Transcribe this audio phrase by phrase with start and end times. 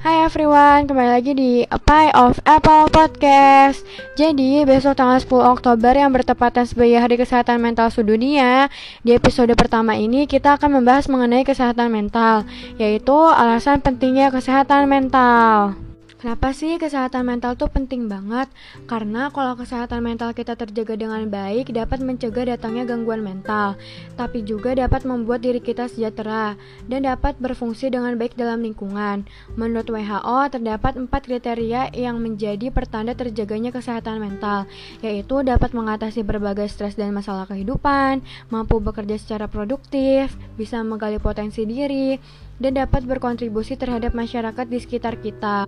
[0.00, 3.84] everyone, kembali lagi di A Pie of Apple Podcast.
[4.16, 8.72] Jadi besok tanggal 10 Oktober yang bertepatan sebagai Hari Kesehatan Mental Sedunia
[9.04, 12.48] Di episode pertama ini kita akan membahas mengenai kesehatan mental
[12.80, 15.76] Yaitu alasan pentingnya kesehatan mental
[16.20, 18.52] Kenapa sih kesehatan mental tuh penting banget?
[18.84, 23.80] Karena kalau kesehatan mental kita terjaga dengan baik dapat mencegah datangnya gangguan mental,
[24.20, 26.60] tapi juga dapat membuat diri kita sejahtera
[26.92, 29.24] dan dapat berfungsi dengan baik dalam lingkungan.
[29.56, 34.68] Menurut WHO, terdapat empat kriteria yang menjadi pertanda terjaganya kesehatan mental,
[35.00, 38.20] yaitu dapat mengatasi berbagai stres dan masalah kehidupan,
[38.52, 42.20] mampu bekerja secara produktif, bisa menggali potensi diri,
[42.60, 45.64] dan dapat berkontribusi terhadap masyarakat di sekitar kita.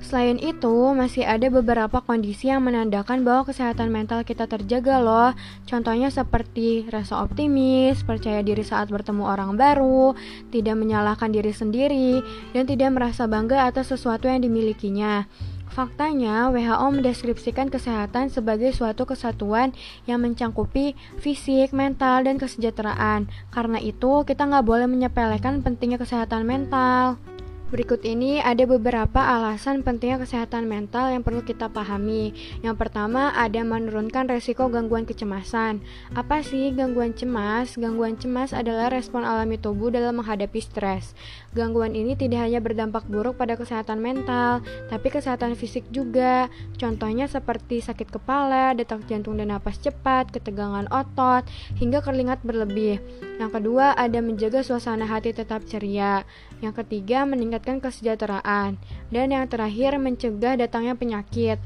[0.00, 5.30] Selain itu, masih ada beberapa kondisi yang menandakan bahwa kesehatan mental kita terjaga loh.
[5.68, 10.16] Contohnya seperti rasa optimis, percaya diri saat bertemu orang baru,
[10.48, 12.24] tidak menyalahkan diri sendiri,
[12.56, 15.28] dan tidak merasa bangga atas sesuatu yang dimilikinya.
[15.70, 19.70] Faktanya, WHO mendeskripsikan kesehatan sebagai suatu kesatuan
[20.02, 23.30] yang mencangkupi fisik, mental, dan kesejahteraan.
[23.54, 27.22] Karena itu, kita nggak boleh menyepelekan pentingnya kesehatan mental.
[27.70, 32.34] Berikut ini ada beberapa alasan pentingnya kesehatan mental yang perlu kita pahami.
[32.66, 35.78] Yang pertama ada menurunkan resiko gangguan kecemasan.
[36.18, 37.78] Apa sih gangguan cemas?
[37.78, 41.14] Gangguan cemas adalah respon alami tubuh dalam menghadapi stres.
[41.54, 46.50] Gangguan ini tidak hanya berdampak buruk pada kesehatan mental, tapi kesehatan fisik juga.
[46.74, 51.46] Contohnya seperti sakit kepala, detak jantung dan napas cepat, ketegangan otot,
[51.78, 52.98] hingga keringat berlebih.
[53.40, 56.28] Yang kedua ada menjaga suasana hati tetap ceria.
[56.60, 58.76] Yang ketiga meningkat meningkatkan kesejahteraan,
[59.08, 61.56] dan yang terakhir mencegah datangnya penyakit.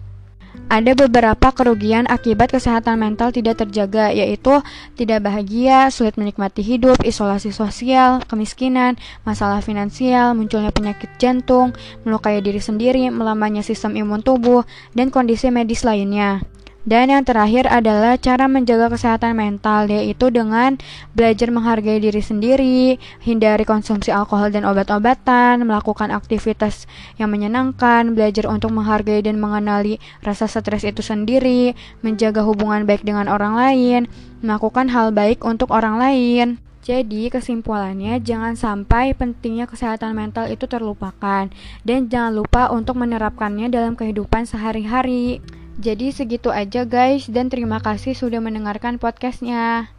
[0.71, 4.63] Ada beberapa kerugian akibat kesehatan mental tidak terjaga, yaitu
[4.95, 8.95] tidak bahagia, sulit menikmati hidup, isolasi sosial, kemiskinan,
[9.27, 11.75] masalah finansial, munculnya penyakit jantung,
[12.07, 14.63] melukai diri sendiri, melambannya sistem imun tubuh,
[14.95, 16.39] dan kondisi medis lainnya.
[16.85, 20.77] Dan yang terakhir adalah cara menjaga kesehatan mental, yaitu dengan
[21.17, 26.85] belajar menghargai diri sendiri, hindari konsumsi alkohol dan obat-obatan, melakukan aktivitas
[27.17, 31.73] yang menyenangkan, belajar untuk menghargai dan mengenali rasa stres itu sendiri,
[32.05, 34.01] menjaga hubungan baik dengan orang lain,
[34.45, 36.61] melakukan hal baik untuk orang lain.
[36.85, 41.49] Jadi kesimpulannya jangan sampai pentingnya kesehatan mental itu terlupakan
[41.81, 45.41] dan jangan lupa untuk menerapkannya dalam kehidupan sehari-hari.
[45.75, 49.94] Jadi segitu aja guys dan terima kasih sudah mendengarkan podcastnya.